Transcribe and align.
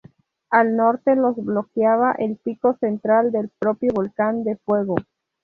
Al 0.49 0.75
norte 0.75 1.15
los 1.15 1.35
bloqueaba 1.35 2.13
el 2.13 2.35
pico 2.37 2.75
central 2.79 3.31
del 3.31 3.49
propio 3.59 3.91
volcán 3.93 4.43
de 4.43 4.55
Fuego. 4.55 4.95